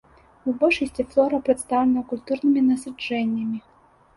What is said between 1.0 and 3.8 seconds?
флора прадстаўлена культурнымі насаджэннямі.